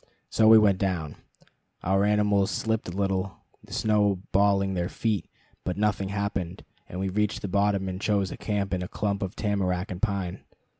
So 0.31 0.47
we 0.47 0.57
went 0.57 0.79
down. 0.79 1.17
Our 1.83 2.05
animals 2.05 2.49
slipped 2.49 2.87
a 2.89 2.91
little, 2.91 3.37
the 3.63 3.71
snow 3.71 4.23
balling 4.31 4.73
their 4.73 4.89
feet; 4.89 5.27
but 5.63 5.77
nothing 5.77 6.09
happened, 6.09 6.63
and 6.89 6.99
we 6.99 7.07
reached 7.09 7.43
the 7.43 7.47
bottom 7.47 7.87
and 7.87 8.01
chose 8.01 8.31
a 8.31 8.37
camp 8.37 8.73
in 8.73 8.81
a 8.81 8.87
clump 8.87 9.21
of 9.21 9.35
tamarack 9.35 9.91
and 9.91 10.01
pine. 10.01 10.39